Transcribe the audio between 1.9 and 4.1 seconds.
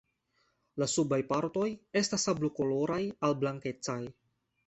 estas sablokoloraj al blankecaj.